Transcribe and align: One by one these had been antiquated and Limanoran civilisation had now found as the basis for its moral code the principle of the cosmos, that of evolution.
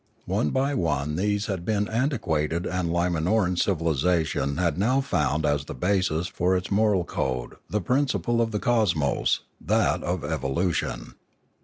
One 0.25 0.49
by 0.49 0.73
one 0.73 1.15
these 1.15 1.45
had 1.45 1.63
been 1.63 1.87
antiquated 1.87 2.65
and 2.65 2.89
Limanoran 2.89 3.59
civilisation 3.59 4.57
had 4.57 4.79
now 4.79 4.99
found 4.99 5.45
as 5.45 5.65
the 5.65 5.75
basis 5.75 6.25
for 6.25 6.57
its 6.57 6.71
moral 6.71 7.03
code 7.03 7.57
the 7.69 7.81
principle 7.81 8.41
of 8.41 8.49
the 8.49 8.57
cosmos, 8.57 9.41
that 9.63 10.01
of 10.01 10.23
evolution. 10.23 11.13